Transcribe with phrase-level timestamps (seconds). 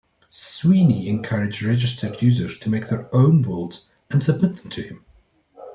[0.29, 5.05] Sweeney encouraged registered users to make their own worlds and submit them to him.